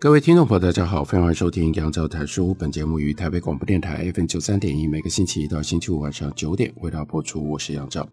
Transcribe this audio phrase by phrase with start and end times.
[0.00, 2.54] 各位听众朋友，大家好，欢迎收听杨照谈书。
[2.54, 7.46] 本节目于台北广播电台 FM 九三点一，每个星期一到星期五晚上九点为大家播出。
[7.50, 8.08] 我是杨照。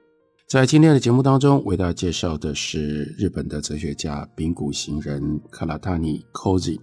[0.50, 6.78] 在今天的节目当中，为大家介绍的是日本的哲学家柄谷行人卡拉塔尼 Kozi，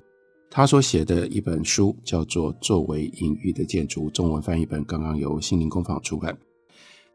[0.50, 6.34] 他所写的一本书叫做《作为隐喻的建筑》，中文翻译本刚刚由心灵工坊出版。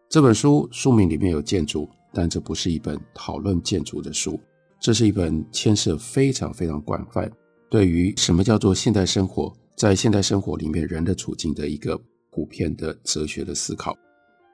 [0.07, 4.39] 这本书书名里面有建筑，但这不是一本讨论建筑的书，
[4.79, 7.27] 这是一本牵涉非常非常广泛。
[7.69, 11.95] 对于什么叫做现代生活，在现代生活里面人的处境的一个
[12.31, 13.95] 普遍的哲学的思考，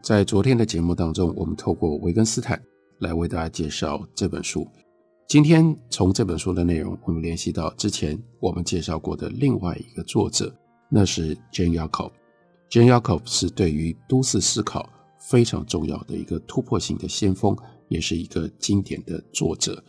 [0.04, 2.62] 在昨天的节目当中，我们透过维根斯坦
[3.00, 4.68] 来为大家介绍这本书。
[5.30, 10.54] 今天从这本书的内容，我们联系到之前我们介绍过的另外一个作者，
[10.90, 12.12] 那是 Jane Yacob。
[12.70, 14.90] Jane Yacob 是对于都市思考
[15.30, 19.82] 非常重要的一个突破性的先锋，也是一个经典的作者。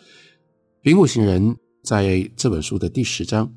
[0.81, 1.57] 柄谷行人。
[1.87, 3.49] 在这本书的第十章，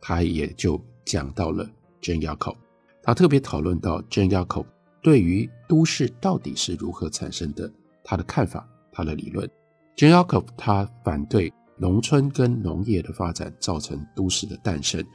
[0.00, 1.64] 他也就讲到了
[2.02, 2.56] Jane Yacob，
[3.00, 4.66] 他特别讨论到 Jane Yacob
[5.00, 9.48] 对于都市到底是如何产生的，他的看法，他的理论。
[9.96, 15.06] Jane Yacob 他反对农村跟农业的发展造成都市的诞生，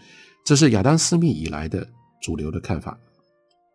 [0.45, 1.86] 这是亚当·斯密以来的
[2.22, 2.97] 主流的看法。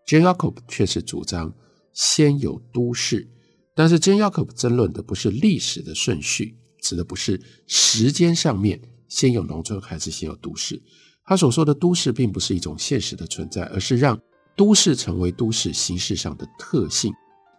[0.07, 1.53] Jane Yacob 却是主张
[1.93, 3.29] 先有都市，
[3.75, 6.57] 但是 Jane Yacob 争论的不是历史的顺序。
[6.81, 10.81] 指的不是时间上面先有农村还是先有都市，
[11.25, 14.19] 他所说的都市并不是一种现实的存在，而是让
[14.57, 17.13] 都市成为都市形式上的特性。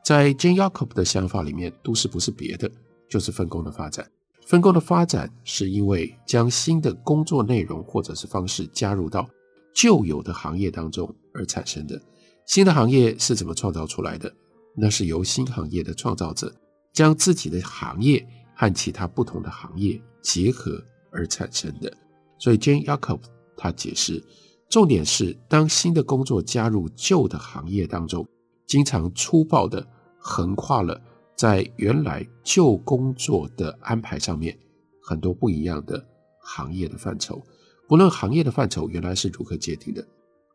[0.03, 2.71] 在 Jane Yacob 的想法里面，都市不是别的，
[3.09, 4.09] 就是分工的发展。
[4.45, 9.29] 分工的发展是因为将新的工作内容或者是方式加入到
[9.75, 12.01] 旧有的行业当中而产生的。
[12.45, 14.33] 新的行业是怎么创造出来的？
[14.77, 16.55] 那是由新行业的创造者
[16.93, 18.25] 将自己的行业。
[18.57, 21.95] 和其他不同的行业结合而产生的，
[22.39, 23.19] 所以 Jane Yacob
[23.55, 24.21] 他解释，
[24.67, 28.27] 重点是当新的工作加入旧的行业当中，
[28.65, 29.87] 经常粗暴地
[30.17, 30.99] 横跨了
[31.35, 34.57] 在原来旧工作的安排上面
[35.03, 36.03] 很多不一样的
[36.41, 37.39] 行业的范畴。
[37.87, 40.05] 不论行业的范畴原来是如何界定的，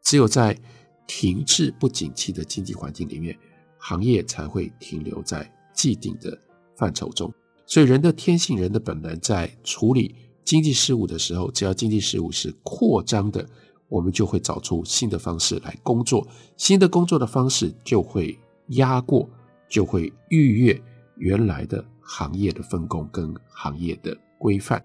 [0.03, 0.59] 只有在
[1.07, 3.39] 停滞不景气的经济环境里面，
[3.79, 6.37] 行业才会停留在既定的
[6.77, 7.33] 范畴中。
[7.73, 13.49] 所以，人的天性，人的本能，在处理经济事务的时候，只要经济事务是扩张的，
[13.89, 16.29] 我们就会找出新的方式来工作。
[16.59, 19.27] 新的工作的方式就会压过，
[19.71, 20.79] 就会逾越
[21.17, 24.85] 原来的行业的分工跟行业的规范。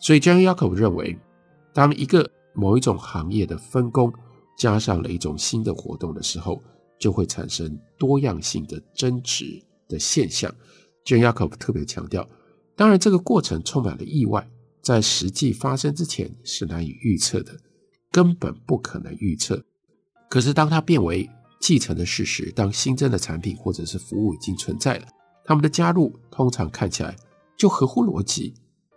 [0.00, 1.18] 所以，Jane Yacob 认为，
[1.74, 4.10] 当一个某一种行业的分工
[4.56, 6.62] 加上了一种新的活动的时候，
[6.98, 10.50] 就会产生多样性的增值的现象。
[11.04, 12.28] Jane Yacob 特别强调，
[12.76, 14.48] 当然这个过程充满了意外，
[14.80, 17.58] 在实际发生之前是难以预测的，
[18.10, 19.64] 根本不可能预测。
[20.30, 21.28] 可是当它变为
[21.60, 25.06] 既成的事实，当新增的产品或者是服务已经存在了，
[25.44, 27.16] 他们的加入通常看起来
[27.56, 28.54] 就合乎逻辑，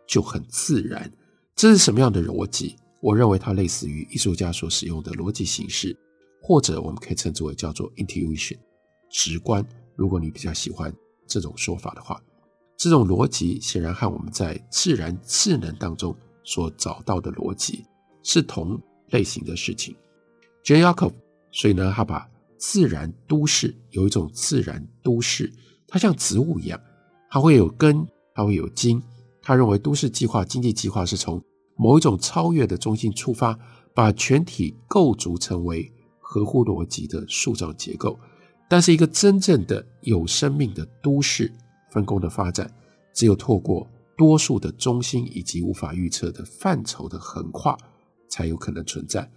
[0.08, 1.12] 就很自然。
[1.56, 2.76] 这是什么样的逻辑？
[3.02, 5.96] 我认为它类似于艺术家所使用的逻辑形式，
[6.42, 8.58] 或者我们可以称之为叫做 intuition，
[9.10, 9.66] 直观。
[9.96, 10.94] 如果你比较喜欢。
[11.28, 12.22] 这种说法的话，
[12.78, 17.86] 这种逻辑显然和我们在自然智能当中所找到的逻辑
[18.24, 19.96] 是同类型的事情。
[20.64, 21.16] j a k o b
[21.52, 25.52] 所以呢，他把自然都市有一种自然都市，
[25.88, 26.80] 它像植物一样，
[27.30, 29.02] 它会有根，它会有茎。
[29.42, 31.42] 他认为都市计划、经济计划是从
[31.78, 33.58] 某一种超越的中心出发，
[33.94, 38.20] 把全体构筑成为合乎逻辑的树状结构。
[38.68, 41.54] 但是，一个真正的有生命的都市
[41.92, 42.70] 分工的发展，
[43.14, 47.78] 只有透过多数的中心以及无法预测的范畴的横跨，
[48.28, 49.30] 才有可能存在。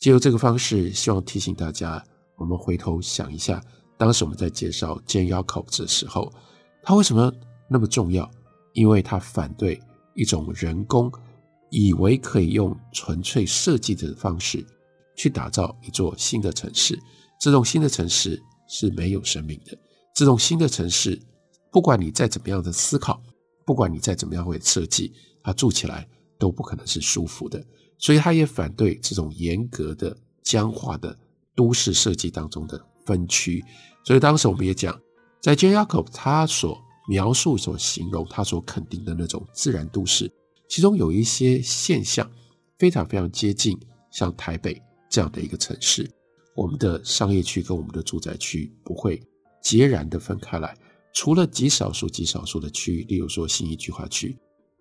[0.00, 2.04] 借由这个方式，希望提醒大家，
[2.36, 3.62] 我们回头想一下，
[3.96, 6.32] 当时我们在介绍 Jane Yacob 的时候，
[6.82, 7.32] 他为什么
[7.68, 8.28] 那么重要？
[8.72, 9.80] 因为他反对
[10.14, 11.10] 一种人工
[11.70, 14.66] 以为可以用纯粹设计的方式
[15.14, 16.98] 去打造一座新的城市，
[17.38, 18.42] 这种新的城市。
[18.72, 19.76] 是没有生命的。
[20.14, 21.20] 这种新的城市，
[21.70, 23.22] 不管你再怎么样的思考，
[23.66, 26.08] 不管你再怎么样会设计，它住起来
[26.38, 27.62] 都不可能是舒服的。
[27.98, 31.16] 所以他也反对这种严格的僵化的
[31.54, 33.62] 都市设计当中的分区。
[34.04, 34.98] 所以当时我们也讲，
[35.40, 40.32] 在 j a c o b 他所描述、所形容、他所肯定的那种自然都市，
[40.68, 42.28] 其中有一些现象
[42.78, 43.78] 非常非常接近
[44.10, 46.10] 像台北这样的一个城市。
[46.54, 49.20] 我们的商业区跟我们的住宅区不会
[49.62, 50.76] 截然的分开来，
[51.14, 54.36] 除了极少数、极少数的区域，例如说新义计划区，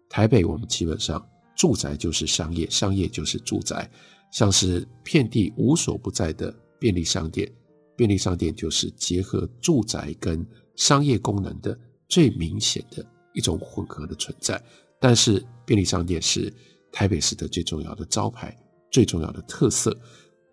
[0.09, 1.25] 台北我们基本上
[1.55, 3.89] 住宅就是商业，商业就是住宅，
[4.31, 7.49] 像是遍地无所不在的便利商店，
[7.95, 10.45] 便利商店就是结合住宅跟
[10.75, 11.77] 商业功能的
[12.09, 14.61] 最明显的一种混合的存在。
[14.99, 16.53] 但是便利商店是
[16.91, 18.57] 台北市的最重要的招牌，
[18.91, 19.95] 最重要的特色。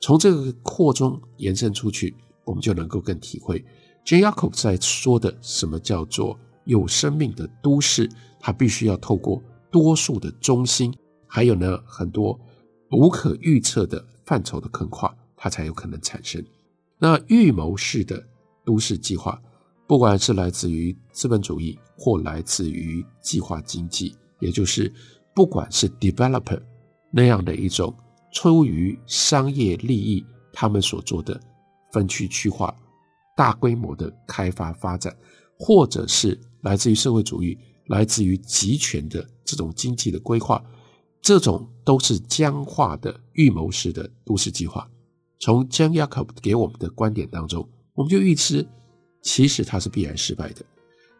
[0.00, 2.14] 从这个扩中延伸出去，
[2.44, 3.64] 我们就能够更体会
[4.04, 8.08] jacob 在说的什么叫做有生命的都市，
[8.38, 10.96] 它必须要透过多数的中心，
[11.26, 12.38] 还有呢很多
[12.90, 16.44] 无可预测的范畴的坑跨，它才有可能产生。
[16.98, 18.24] 那预谋式的
[18.64, 19.40] 都市计划，
[19.86, 24.92] 不管是来自于资本主义或来自于计划经济，也就是
[25.34, 26.62] 不管是 developer
[27.10, 27.94] 那样的一种。
[28.40, 31.40] 出于商业利益，他们所做的
[31.90, 32.73] 分区区划、
[33.37, 35.12] 大规模的开发发展，
[35.58, 37.58] 或者是来自于社会主义、
[37.88, 40.64] 来自于集权的这种经济的规划，
[41.20, 44.88] 这种都是僵化的预谋式的都市计划。
[45.40, 48.64] 从 Jane Jacobs 给我们的观点当中，我们就预知，
[49.20, 50.64] 其实它是必然失败的。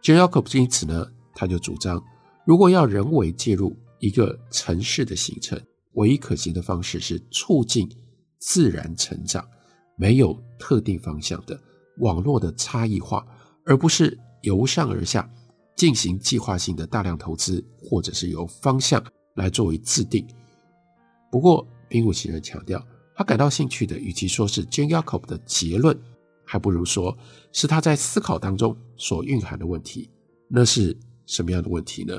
[0.05, 1.05] Jane Jacobs 因此呢，
[1.35, 2.01] 他就主张，
[2.47, 5.61] 如果要人为介入一个城市的形成，
[5.99, 7.89] 唯一可行的方式是促进
[8.39, 9.47] 自然成长，
[9.97, 11.61] 没有特定方向的
[11.99, 13.27] 网络的差异化，
[13.65, 15.29] 而不是由上而下
[15.77, 19.05] 进行计划性的大量投资，或者是由方向
[19.35, 20.25] 来作为制定。
[21.33, 22.81] 不过，滨谷行人强调，
[23.17, 25.99] 他感到兴趣的，与其说是 j a n e Jacob 的结论，
[26.45, 27.17] 还不如说
[27.53, 30.09] 是他在思考当中所蕴含的问题。
[30.49, 30.97] 那是
[31.27, 32.19] 什么样的问题呢？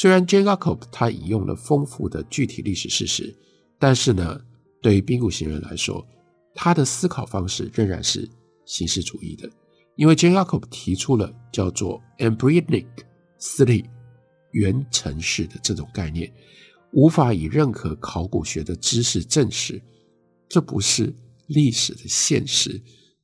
[0.00, 3.36] 虽然 Jane Jacobs 他引用了丰富的具体历史事实，
[3.80, 4.40] 但是呢，
[4.80, 6.06] 对于滨谷行人来说，
[6.54, 8.30] 他的思考方式仍然是
[8.64, 9.50] 形式主义的，
[9.96, 12.86] 因为 Jacob 提出了叫做 embryonic
[13.40, 13.86] city
[14.52, 16.32] 原城市的这种概念，
[16.92, 19.82] 无法以任何考古学的知识证实，
[20.48, 21.12] 这不是
[21.48, 22.80] 历史的现实。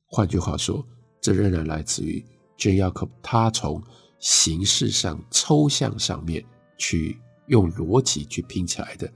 [0.07, 0.85] 换句话说，
[1.21, 2.21] 这仍然来自于
[2.57, 3.81] Jane Jacobs 他从
[4.19, 6.43] 形式上、抽象上面。
[6.77, 9.11] 去用逻辑去拼起来的，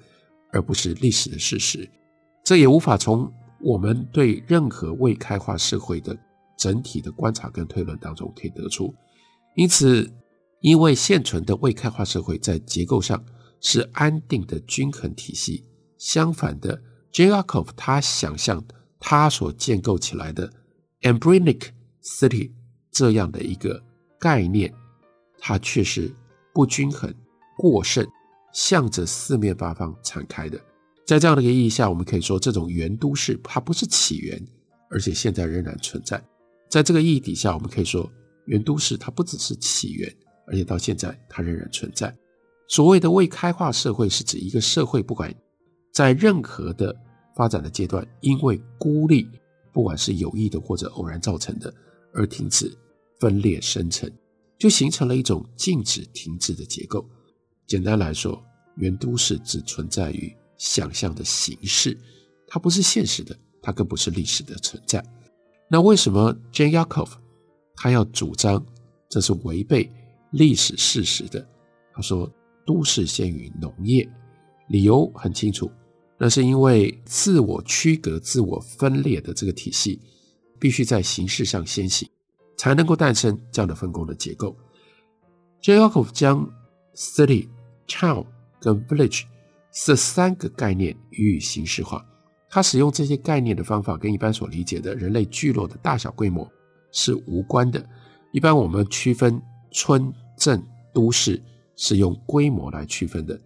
[0.52, 1.90] 而不是历史的事实。
[2.44, 6.18] 这也无法从我们对任何未开化社会的
[6.58, 8.94] 整体的观察跟推论当中可以得出。
[9.56, 10.10] 因此，
[10.62, 13.24] 因为现存的未开化社会在结构上
[13.60, 15.66] 是安定的均衡体系，
[15.98, 16.82] 相反的
[17.12, 18.64] ，Jane Jacobs 他想象
[19.00, 20.52] 他所建构起来的
[21.02, 21.70] embryonic
[22.02, 22.52] city
[22.92, 23.84] 这样的一个
[24.20, 24.74] 概念，
[25.40, 26.14] 它却是
[26.54, 27.14] 不均衡。
[27.60, 28.08] 过剩，
[28.54, 30.58] 向着四面八方敞开的，
[31.06, 34.42] 在这样的一个意义下，我们可以说，这种原都市它不是起源，
[34.90, 36.24] 而且现在仍然存在。
[36.70, 38.10] 在这个意义底下，我们可以说，
[38.46, 40.10] 原都市它不只是起源，
[40.48, 42.16] 而且到现在它仍然存在。
[42.70, 45.36] 所谓的未开化社会，是指一个社会不管
[45.92, 46.96] 在任何的
[47.36, 49.28] 发展的阶段，因为孤立，
[49.74, 51.74] 不管是有意的或者偶然造成的，
[52.14, 52.74] 而停止
[53.20, 54.10] 分裂生成，
[54.58, 57.06] 就形成了一种静止停滞的结构。
[57.70, 58.44] 简单来说，
[58.78, 61.96] 原都市只存在于想象的形式，
[62.48, 65.06] 它不是现实的，它更不是历史的存在。
[65.70, 67.12] 那为什么 Jane Jacobs
[67.76, 68.66] 他要主张
[69.08, 69.92] 这是违背
[70.32, 71.48] 历史事实的？
[71.94, 72.28] 他说，
[72.66, 74.10] 都市先于农业，
[74.70, 75.72] 理由很清楚，
[76.18, 80.02] 那是因为自我区隔、自我分裂的这个体系
[80.58, 82.10] 必须在形式上先行，
[82.58, 84.58] 才能够诞生这样的分工的结构。
[85.62, 86.52] Jane Jacobs 将
[86.96, 87.48] city
[87.90, 88.26] town
[88.62, 89.24] 跟 village
[89.72, 92.06] 这三个概念予以形式化，
[92.50, 96.50] 他使用这些概念的方法跟一般所理解的人类聚落的大小规模
[96.92, 97.84] 是无关的。
[98.32, 99.42] 一般我们区分
[99.72, 101.42] 村镇都市
[101.76, 103.40] 是用规模来区分的，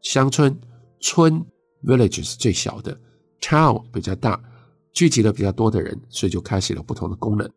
[0.00, 0.58] 乡村
[1.00, 1.44] 村
[1.84, 2.98] village 是最小的
[3.40, 4.40] ，town 比较大，
[4.92, 7.50] 聚集了比较多的人，所以就开始了不同的功能。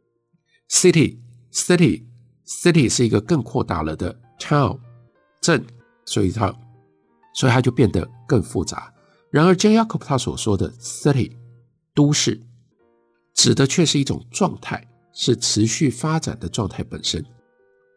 [0.70, 1.18] city
[1.52, 2.04] city
[2.46, 4.80] city 是一个更扩大了的 town
[5.42, 5.64] 镇。
[6.06, 6.54] 所以它，
[7.34, 8.94] 所以它就变得更复杂。
[9.30, 11.32] 然而 j a c o b 他所说的 “city”
[11.96, 12.40] 都市，
[13.34, 17.22] 指的却是一种状态，是持续发展的状态本身；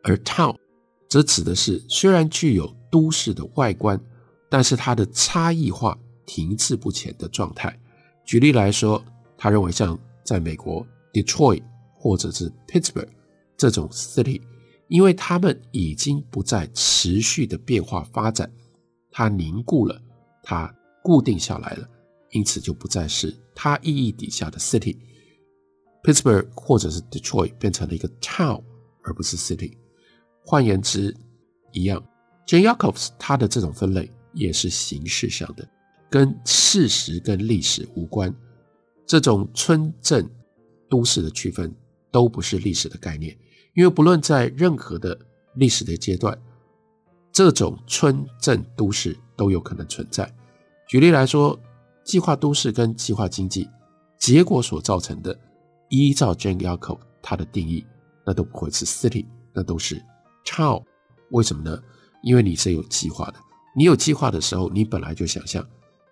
[0.02, 0.56] 而 “town”
[1.08, 4.00] 则指的是虽然具有都市的外观，
[4.48, 7.78] 但是它的差异化停滞不前的状态。
[8.24, 9.04] 举例来说，
[9.36, 11.62] 他认为像在美国 Detroit
[11.94, 13.08] 或者是 Pittsburgh
[13.56, 14.40] 这种 city，
[14.88, 18.50] 因为它们已经不再持续的变化发展，
[19.10, 20.00] 它凝固了，
[20.42, 21.88] 它固定下来了，
[22.30, 24.96] 因此就不再是它意义底下的 city。
[26.02, 28.62] Pittsburgh 或者是 Detroit 变成了一个 town，
[29.02, 29.76] 而不是 city。
[30.44, 31.12] 换言之，
[31.72, 32.00] 一样
[32.46, 35.68] ，Jane Jacobs 他的这种分类也是形式上的，
[36.08, 38.32] 跟事实跟历史无关。
[39.04, 40.28] 这种村镇
[40.88, 41.74] 都市的区分
[42.12, 43.36] 都不是历史的概念，
[43.76, 45.16] 因为不论在任何的
[45.54, 46.36] 历史的阶段，
[47.30, 50.34] 这种村镇都市都有可能存在。
[50.88, 51.58] 举例来说，
[52.02, 53.68] 计划都市跟计划经济
[54.18, 55.38] 结果所造成的。
[55.88, 57.86] 依照 Jane Jacobs 他的定义，
[58.24, 60.02] 那都不会是 city，那都是
[60.44, 60.82] town。
[61.30, 61.80] 为什么呢？
[62.22, 63.34] 因为你是有计划的，
[63.76, 65.64] 你有计划的时候，你本来就想象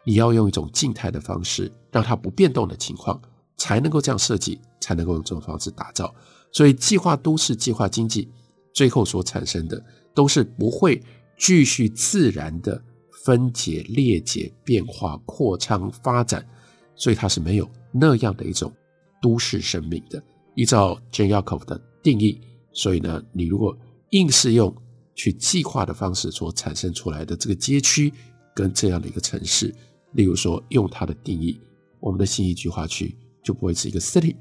[0.05, 3.21] 你要用一种静态的方式，让它不变动的情况，
[3.57, 6.15] 才能够这样设计，才能够用这种方式打造。
[6.55, 8.31] 所以，计划都市、计划经济，
[8.73, 9.85] 最后所产生的
[10.15, 11.03] 都是不会
[11.37, 12.83] 继续自然的
[13.25, 16.49] 分解、裂解、变化、扩张、发展，
[16.97, 18.73] 所以它是没有那样的一种。
[19.21, 20.23] 都市生命的，
[20.55, 22.39] 依照 j a n Yakov 的定义，
[22.75, 23.75] 所以呢，你如果
[24.11, 24.71] 硬是用
[25.15, 28.13] 去计划的方式所产生出来的这个街区
[28.55, 29.75] 跟这样的一个城市，
[30.13, 31.59] 例如说用它的定义，
[32.01, 34.37] 我们的新一计划区就不会是一个 city，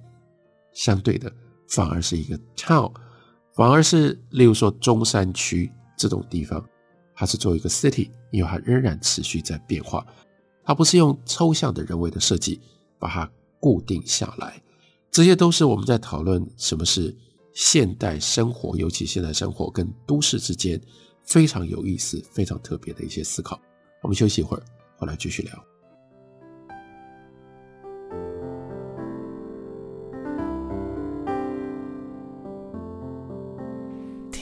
[0.73, 1.31] 相对的
[1.73, 2.93] 反而是一个 town，
[3.55, 6.63] 反而是例如说中山区这种地方，
[7.15, 10.05] 它是做一个 city，因为它仍然持续在变化，
[10.63, 12.61] 它不是用抽象的人为的设计
[12.99, 14.61] 把它固定下来。
[15.09, 17.15] 这些都是我们在讨论什么是
[17.53, 20.79] 现代生活，尤其现代生活跟都市之间
[21.23, 23.59] 非常有意思、非常特别的一些思考。
[24.01, 24.63] 我们休息一会儿，
[24.97, 25.72] 回来继续聊。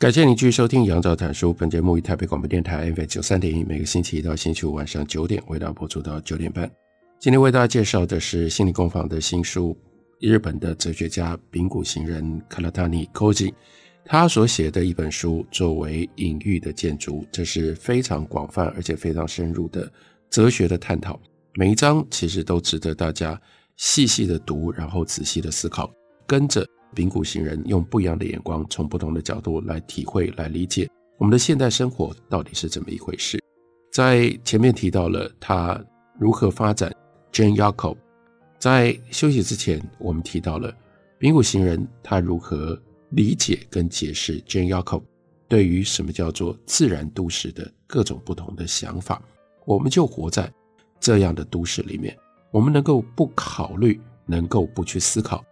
[0.00, 6.70] 感谢您继续收听《杨照谈书》，本节目于台北广播电台 FM 九三点一，每个星期一到星期五晚上九点为大家播出到九点半。
[7.18, 9.76] 今天为大家介绍的是心理工坊的新书，
[10.18, 13.52] 日本的哲学家柄谷行人 Karatani Koji
[14.06, 19.92] 他所写的一本书，作为隐喻的建筑，这是非常广泛而且非常深入的
[20.30, 21.20] 哲学的探讨。
[21.56, 23.38] 每一章其实都值得大家
[23.76, 25.92] 细细的读，然后仔细的思考，
[26.26, 26.66] 跟着。
[26.94, 33.40] 丙谷行人用不一样的眼光，从不同的角度来体会、来理解我们的现代生活到底是怎么一回事。
[33.92, 35.82] 在前面提到了他
[36.18, 36.94] 如何发展
[37.32, 37.96] Jane Jacobs，
[38.58, 40.72] 在休息之前，我们提到了
[41.18, 42.80] 丙谷行人他如何
[43.10, 45.02] 理解跟解释 Jane Jacobs
[45.48, 49.22] 对于什么叫做自然都市的各种不同的想法。
[49.66, 50.52] 我们就活在
[50.98, 52.16] 这样的都市里面，
[52.50, 55.44] 我们能够不考虑，能够不去思考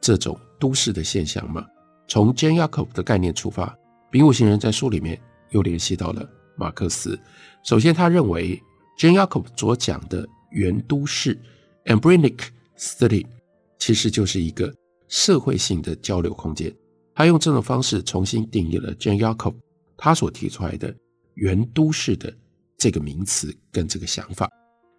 [0.00, 0.38] 这种。
[0.58, 1.66] 都市的现象吗？
[2.08, 3.76] 从 Jane Jacobs 的概念出发，
[4.10, 5.20] 丙午行人在书里面
[5.50, 7.18] 又联系到了马克思。
[7.64, 8.62] 首先，他认为
[8.98, 11.38] Jane Jacobs 所讲的原都市
[11.86, 12.38] （embryonic
[12.78, 13.26] city）
[13.78, 14.72] 其实就是一个
[15.08, 16.72] 社会性的交流空间。
[17.14, 19.56] 他用这种方式重新定义了 Jane Jacobs
[19.96, 20.94] 他所提出来的
[21.34, 22.32] 原都市的
[22.78, 24.48] 这个名词跟这个想法。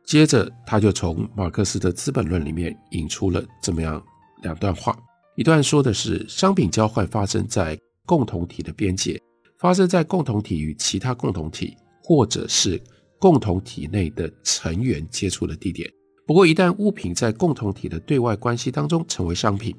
[0.05, 4.03] 接着，他就从马克思的《资本论》里面引出了这么样
[4.41, 4.97] 两段话。
[5.37, 9.21] 一段说的是商品交换发生在共同体的边界，
[9.59, 12.81] 发生在共同体与其他共同体，或者是
[13.19, 15.87] 共同体内的成员接触的地点。
[16.25, 19.75] 不过，一旦物品在共同体的对外关系当中成为商品，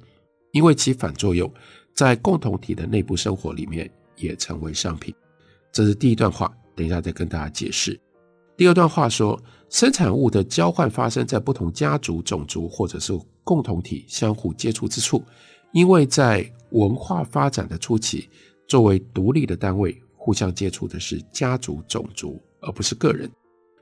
[0.53, 1.53] 因为其反作用，
[1.93, 5.13] 在共同体的内部生活里面也成为商品。
[5.73, 7.99] 这是第一段话，等一下再跟大家解释。
[8.57, 9.37] 第二段话说，
[9.71, 13.13] 生产物的交换发生在不同家族、种族或者是
[13.49, 15.25] 共同体相互接触之处。
[15.73, 18.29] 因为在文化发展的初期，
[18.67, 23.31] 作为独立的单位，互相接触的是家族、种族，而不是个人。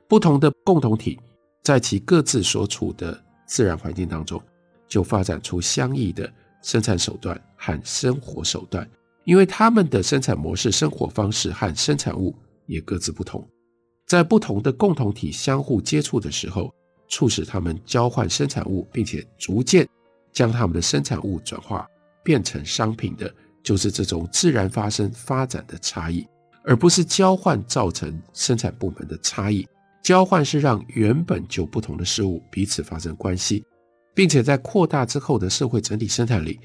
[0.07, 1.19] 不同的共同体
[1.63, 4.41] 在其各自所处的自然环境当中，
[4.87, 6.31] 就发展出相异的
[6.61, 8.89] 生产手段和生活手段，
[9.25, 12.33] 因为他们的生产模式、生活方式和生产物
[12.67, 13.45] 也各自不同，
[14.05, 16.73] 在不同的共同体相互接触的时候，
[17.07, 19.87] 促使他们交换生产物，并且逐渐
[20.31, 21.87] 将他们的生产物转化
[22.23, 23.33] 变成商品的，
[23.63, 26.27] 就是这种自然发生发展的差异，
[26.63, 29.67] 而不是交换造成生产部门的差异。
[30.03, 33.65] 交换是让原本就不同的事物彼此发生关系，
[34.13, 36.59] 并且在扩大之后的社会整体生产里，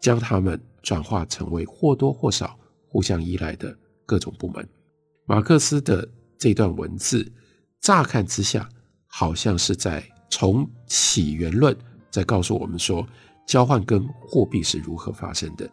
[0.00, 4.68] 将它们转化成为或多或少互相依赖的各种部门。
[5.26, 7.30] 马克思的这段文字，
[7.80, 8.68] 乍看之下，
[9.18, 11.76] 好像是在从起源论
[12.08, 13.04] 在告诉我们说，
[13.48, 15.68] 交换跟货币是如何发生的。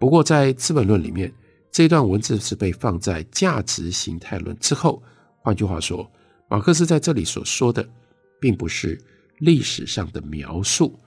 [0.00, 1.32] 不过，在《资本论》里面，
[1.70, 5.00] 这段文字是被放在价值形态论之后。
[5.38, 6.10] 换句话说，
[6.50, 7.88] 马克思在这里所说的，
[8.40, 9.00] 并不是
[9.38, 10.98] 历史上的描述。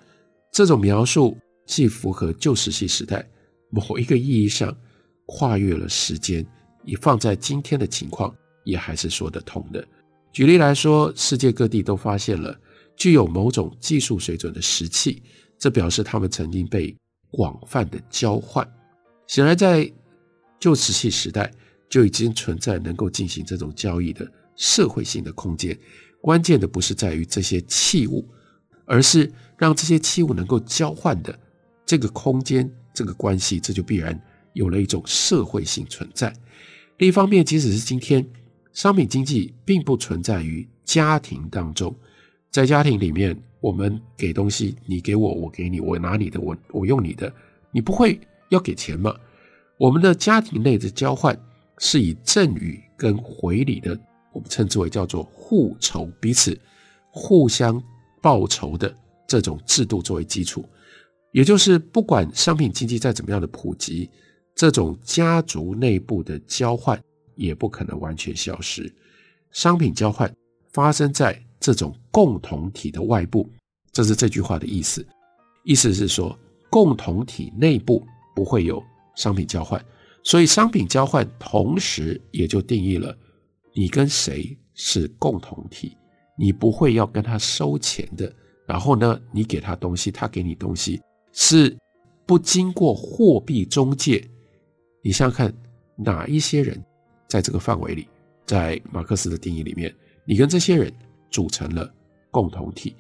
[0.50, 3.30] 这种描述既符合旧石器时代
[3.70, 4.74] 某一个意义上
[5.26, 6.46] 跨越了时间，
[6.86, 8.34] 也放在今天的情况，
[8.64, 9.86] 也还是说得通的。
[10.32, 12.58] 举例来说，世界各地都发现了
[12.96, 15.22] 具有某种技术水准的石器，
[15.58, 16.96] 这表示它们曾经被
[17.30, 18.66] 广泛的交换。
[19.28, 19.92] 显然，在
[20.60, 21.52] 旧石器时代
[21.90, 25.78] 就已经存在能够进行这种交易的社会性的空间。
[26.22, 28.26] 关键的不是在于这些器物，
[28.86, 31.38] 而是让这些器物能够交换的
[31.86, 34.18] 这个空间、这个关系，这就必然
[34.54, 36.32] 有了一种社会性存在。
[37.00, 38.26] 另一方面，即使是今天，
[38.74, 41.96] 商品经济并不存在于家庭当中，
[42.50, 47.34] 在家庭里面，我们给东西，你给我，我给你，我拿你的，我我用你的，
[47.72, 48.20] 你不会。
[48.50, 49.16] 要给钱吗？
[49.78, 51.34] 我们的家庭内的交换
[51.78, 53.98] 是以赠与跟回礼的，
[54.34, 56.60] 我们称之为叫做互酬，彼此
[57.12, 57.82] 互相
[58.22, 58.94] 报酬的
[59.26, 60.66] 这种制度作为基础。
[61.32, 64.10] 也就是不管商品经济再怎么样的普及，
[64.54, 67.02] 这种家族内部的交换
[67.46, 68.94] 也不可能完全消失。
[69.52, 70.34] 商品交换
[70.72, 73.50] 发生在这种共同体的外部，
[73.92, 75.06] 这是这句话的意思。
[75.64, 76.38] 意思是说，
[76.70, 78.06] 共同体内部。
[78.34, 78.82] 不会有
[79.14, 79.86] 商品交换，
[80.24, 83.16] 所以商品交换同时也就定义了
[83.74, 85.98] 你跟谁是共同体，
[86.38, 88.34] 你不会要跟他收钱的。
[88.66, 91.02] 然后呢，你给他东西，他给你东西，
[91.34, 91.78] 是
[92.26, 94.26] 不经过货币中介。
[95.04, 95.54] 你想想看，
[95.98, 96.82] 哪一些人
[97.32, 98.08] 在这个范围里，
[98.46, 100.92] 在马克思的定义里面，你跟这些人
[101.30, 101.90] 组成了
[102.30, 102.96] 共同体。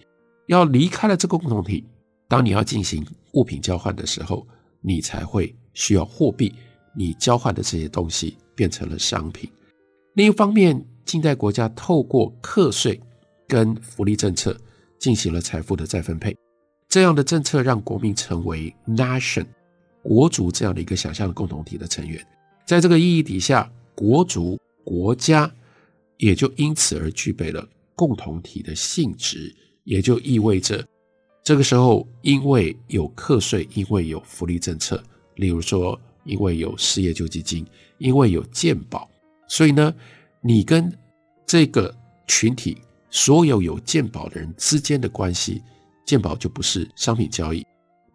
[0.47, 1.83] 要离开了这个共同体，
[2.27, 4.47] 当你要进行物品交换的时候。
[4.83, 6.51] 你才会需要货币，
[6.95, 9.47] 你交换的这些东西变成了商品。
[10.15, 12.99] 另一方面，近代国家透过课税
[13.47, 14.59] 跟福利政策
[14.97, 16.35] 进行了财富的再分配，
[16.89, 19.45] 这样的政策让国民成为 nation
[20.01, 22.19] 国族这样的一个想象的共同体的成员。
[22.65, 25.53] 在这个意义底下，国族国家
[26.17, 27.63] 也就因此而具备了
[27.95, 30.83] 共同体的性质，也就意味着。
[31.43, 35.03] 这个时候，因为有课税，因为有福利政策，
[35.35, 37.63] 例如说，因为有失业救济金，
[37.99, 39.07] 因为有健保，
[39.47, 39.93] 所以呢，
[40.41, 40.91] 你跟
[41.45, 41.95] 这个
[42.27, 42.79] 群体
[43.11, 45.61] 所有有健保的人之间的关系，
[46.07, 47.63] 健保就不是商品交易。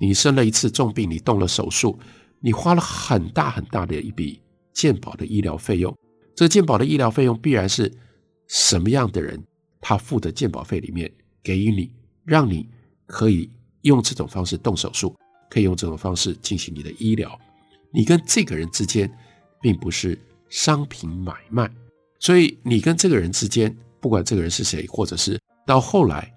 [0.00, 1.96] 你生了一次重病，你动了手术，
[2.40, 4.40] 你花了很大很大的一笔
[4.76, 5.92] 健保的医疗费用。
[6.36, 7.92] 这个健保的医疗费用必然是
[8.46, 9.42] 什么样的人
[9.80, 11.12] 他付的健保费里面
[11.42, 11.90] 给予你，
[12.24, 12.68] 让你。
[13.08, 13.48] 可以
[13.82, 15.14] 用这种方式动手术，
[15.48, 17.38] 可以用这种方式进行你的医疗。
[17.92, 19.08] 你跟这个人之间
[19.62, 21.70] 并不是商品买卖，
[22.18, 26.28] 所以你跟这个人之间，不管这个人是谁，或者是到后来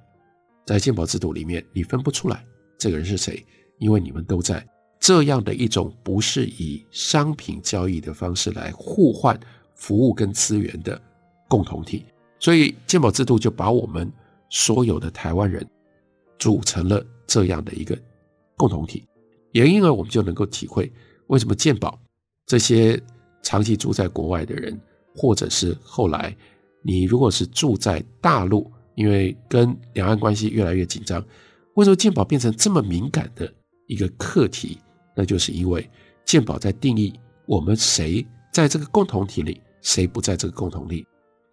[0.63, 2.45] 在健保制度里面，你分不出来
[2.78, 3.43] 这个人是谁，
[3.80, 4.63] 因为你们都在
[5.10, 9.36] 这样的一种不是以商品交易的方式来互换
[9.74, 11.02] 服务跟资源的
[11.48, 12.06] 共同体，
[12.39, 14.08] 所以鉴宝制度就把我们
[14.52, 15.67] 所有的台湾人。
[16.38, 17.98] 组成了这样的一个
[18.56, 19.04] 共同体，
[19.52, 20.91] 也因而我们就能够体会
[21.26, 22.00] 为什么鉴宝
[22.45, 23.02] 这些
[23.41, 24.80] 长期住在国外的人，
[25.15, 26.38] 或者是后来
[26.84, 31.19] 你如果是住在大陆，因为跟两岸关系越来越紧张，
[31.74, 33.52] 为什么鉴宝变成这么敏感的
[33.88, 34.78] 一个课题？
[35.19, 35.86] 那就是因为
[36.23, 37.13] 鉴宝在定义
[37.45, 41.05] 我们谁在这个共同体里，谁不在这个共同体，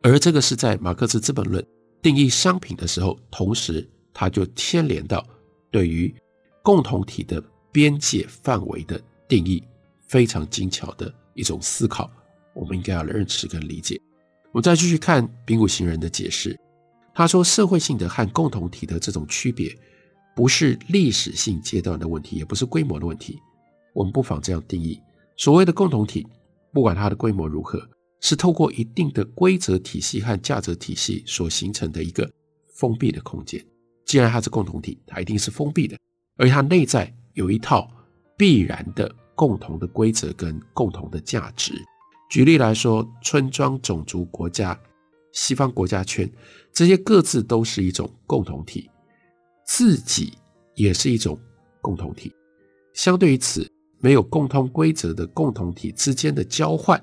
[0.02, 1.60] 而这个是在马克思《资本论》
[2.00, 3.84] 定义商品的时候，同时。
[4.18, 5.22] 它就牵连到
[5.70, 6.10] 对于
[6.62, 7.38] 共同体的
[7.70, 8.98] 边界范围的
[9.28, 9.62] 定义，
[10.08, 12.10] 非常精巧的一种思考，
[12.54, 14.00] 我们应该要认识跟理解。
[14.52, 16.58] 我们再继续看丙谷行人的解释，
[17.14, 19.76] 他说，社会性的和共同体的这种区别，
[20.34, 23.38] 不是历史性阶段的问题，也不是规模的问题。
[23.96, 25.00] 我们不妨这样定义：
[25.38, 26.26] 所谓的共同体，
[26.70, 27.80] 不管它的规模如何，
[28.20, 32.30] 是透过一定的规则体系和价值体系所形成的一个
[32.74, 33.64] 封闭的空间。
[34.04, 35.96] 既然它是共同体，它一定是封闭的，
[36.36, 37.90] 而它内在有一套
[38.36, 41.72] 必然的共同的规则跟共同的价值。
[42.30, 44.78] 举例来说，村庄、种族、国家、
[45.32, 46.30] 西方国家圈，
[46.70, 48.90] 这些各自都是一种共同体，
[49.66, 50.34] 自己
[50.74, 51.38] 也是一种
[51.80, 52.30] 共同体。
[52.92, 53.70] 相对于此，
[54.06, 57.02] 没有共通规则的共同体之间的交换，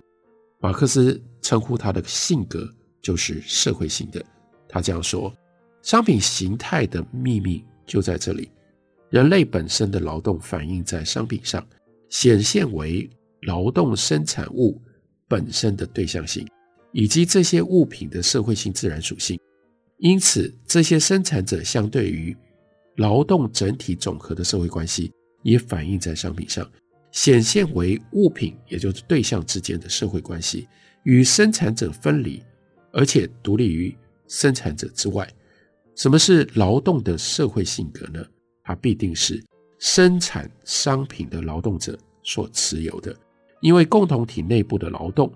[0.61, 2.65] 马克思称呼他的性格
[3.01, 4.23] 就是社会性的。
[4.69, 5.29] 他这样说。
[5.81, 8.49] 商品形态的秘密就在这里，
[9.09, 11.61] 人类本身的劳动反映在商品上，
[12.07, 13.09] 显现为
[13.41, 14.81] 劳动生产物
[15.27, 16.47] 本身的对象性，
[16.93, 19.37] 以及这些物品的社会性自然属性。
[19.97, 22.33] 因此，这些生产者相对于
[22.95, 25.11] 劳动整体总和的社会关系，
[25.41, 26.65] 也反映在商品上，
[27.13, 30.67] 显现为物品也就是对象之间的社会关系，
[31.03, 32.41] 与生产者分离，
[32.91, 33.95] 而且独立于
[34.27, 35.31] 生产者之外。
[35.95, 38.25] 什么是劳动的社会性格呢？
[38.63, 39.43] 它必定是
[39.77, 43.15] 生产商品的劳动者所持有的，
[43.61, 45.31] 因为共同体内部的劳动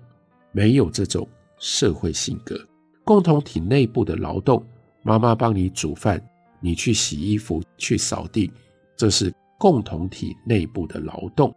[0.50, 1.26] 没有这种
[1.60, 2.60] 社会性格。
[3.04, 4.66] 共同体内部的劳动，
[5.04, 6.20] 妈妈帮你煮饭，
[6.60, 8.50] 你去洗衣服、去扫地，
[8.96, 11.54] 这是共同体内部的劳动。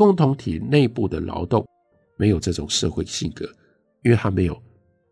[0.00, 1.62] 共同体内部的劳动
[2.16, 3.44] 没有这种社会性格，
[4.02, 4.58] 因为它没有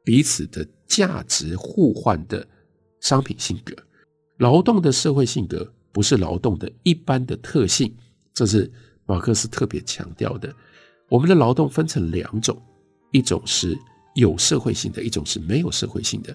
[0.03, 2.48] 彼此的价值互换的。
[3.01, 3.77] 商品性格，
[4.38, 7.94] 劳动的社会性格不是劳动的一般的特性，
[8.33, 8.68] 这是
[9.05, 10.53] 马克思特别强调的。
[11.11, 12.61] 我们的劳动分成两种，
[13.12, 13.79] 一种是
[14.14, 16.35] 有社会性的，一种是没有社会性的。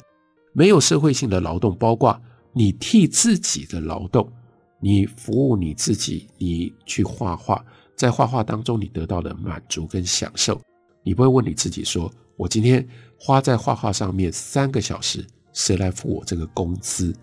[0.54, 2.18] 没有社会性的劳动包括
[2.54, 4.32] 你替自己的劳动，
[4.80, 7.66] 你服务你自己，你去画画，
[8.04, 10.62] 在画画当中你得到的满足跟享受，
[11.06, 12.86] 你不会问你自己说，我今天
[13.18, 15.26] 花在画画上面三个小时。
[15.54, 17.16] 谁来付我这个工资？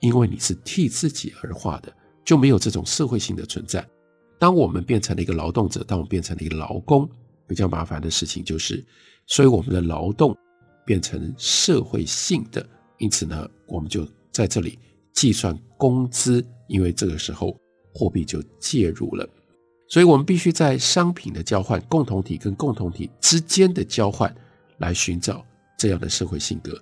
[0.00, 3.86] 因为你是替自己而画的，就没有这种社会性的存在。
[4.38, 7.06] 当我们变成了一个劳动者，当我们变成了一个劳工，
[7.46, 8.82] 比较麻烦的事情就是，
[9.26, 10.34] 所以我们的劳动
[10.86, 12.66] 变成社会性的，
[12.96, 14.78] 因此呢，我们就在这里
[15.12, 17.54] 计算工资，因为这个时候
[17.92, 19.28] 货币就介入了，
[19.92, 24.34] 所以我们必须在商品的交换、共同体跟共同体之间的交换
[24.78, 25.44] 来寻找
[25.76, 26.72] 这样的社会性格。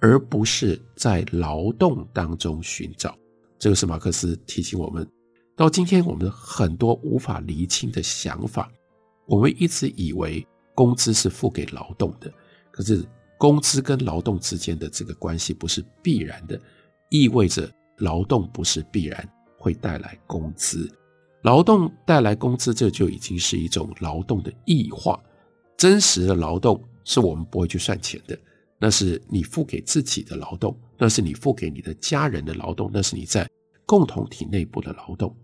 [0.00, 3.14] 而不是在劳动当中寻找，
[3.58, 5.06] 这个是马克思提醒我们。
[5.54, 8.70] 到今天，我们很多无法厘清的想法，
[9.26, 12.32] 我们一直以为工资是付给劳动的，
[12.70, 13.04] 可是
[13.36, 16.58] 工资跟劳动之间的这个关系不是必然的，
[17.10, 20.90] 意味着劳动不是必然会带来工资，
[21.44, 25.22] 劳动带来工资，这就已经是一种劳动的异化。
[25.76, 28.38] 真实的劳动是我们不会去算钱的。
[28.78, 33.46] 那是你付给自己的劳动，那是你付给你的家人的劳动，那是你在
[33.84, 35.36] 共同体内部的劳动。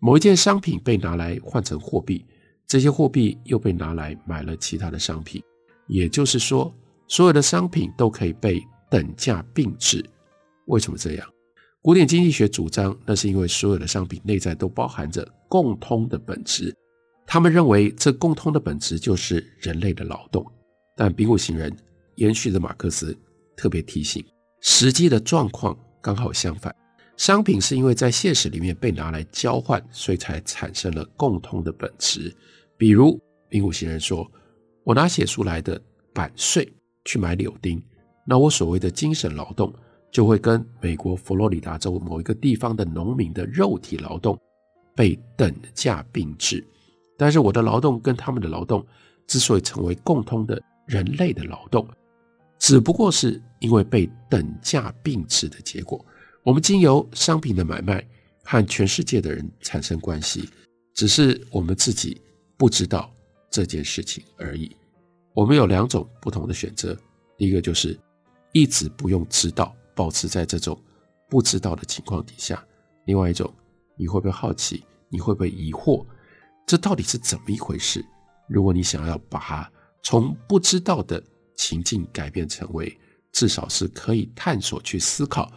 [0.00, 2.26] 某一件商品被拿来换成货币，
[2.66, 5.42] 这些货币又被拿来买了其他的商品。
[5.86, 6.70] 也就是说，
[7.06, 10.04] 所有的商品都可以被等价并置。
[10.66, 11.26] 为什么这样？
[11.82, 16.74] 古典经济学主张，那是因为所有的商品内在都包含着共通的本质。
[17.26, 20.44] 他们认为这共通的本质就是人类的劳动。
[20.96, 21.76] 但丙午行人。
[22.18, 23.16] 延续的马克思
[23.56, 24.24] 特别提醒，
[24.60, 26.74] 实际的状况刚好相反。
[27.16, 32.34] 商品是因为在现实里面被拿来交换，所以才产生了共通的本质。
[32.76, 33.16] 比如，
[33.48, 34.28] 丙午行人说
[34.82, 35.80] ：“我拿写出来的
[36.12, 36.68] 版税
[37.04, 37.80] 去买柳丁，
[38.26, 39.72] 那我所谓的精神劳动
[40.10, 44.38] 就会跟美国佛罗里达州某一个地方的农民的肉体劳动
[44.94, 46.66] 被等价并置。
[47.16, 48.84] 但是，我的劳动跟他们的劳动
[49.26, 51.86] 之所以成为共通的人类的劳动。”
[52.60, 56.04] 只不过是因为被等价并置的结果，
[56.42, 58.04] 我们经由商品的买卖
[58.42, 60.48] 和全世界的人产生关系，
[60.92, 62.20] 只是我们自己
[62.56, 63.12] 不知道
[63.48, 64.74] 这件事情而已。
[65.34, 66.98] 我们有两种不同的选择，
[67.36, 67.96] 第一个就是
[68.50, 70.80] 一直不用知道，保持在这种
[71.28, 72.56] 不知道的情况底下；
[73.06, 73.52] 另外一种，
[73.96, 74.84] 你会不会好奇？
[75.08, 76.06] 你会不会疑惑？
[76.64, 78.04] 这到底是怎么一回事？
[78.48, 79.68] 如果你想要把它
[80.04, 81.20] 从不知道的
[81.56, 82.96] 情境改变成为
[83.32, 85.50] 至少是可以探索、去思考、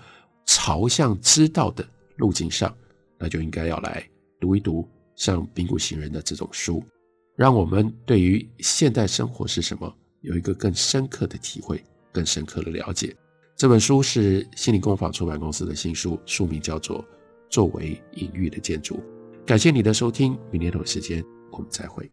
[0.43, 2.75] 朝向知道的路径上，
[3.19, 4.04] 那就应该要来
[4.39, 6.84] 读一读像《丙午行人》的这种书，
[7.36, 13.15] 让我们对于现代生活是什么有一个更深刻的体会、更深刻的了解。
[13.62, 16.97] 这本书是心灵工坊出版公司的新书，书名叫做
[17.47, 18.95] 《作为隐喻的建筑》。
[19.45, 22.12] 感谢你的收听，明天同一时间我们再会。